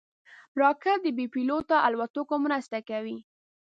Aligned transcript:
راکټ 0.61 0.97
د 1.03 1.07
بېپيلوټه 1.17 1.77
الوتکو 1.87 2.35
مرسته 2.45 2.77
کوي 2.89 3.17